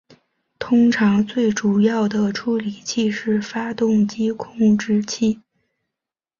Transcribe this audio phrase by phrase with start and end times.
[0.57, 5.39] 通常最主要的处理器是发动机控制器。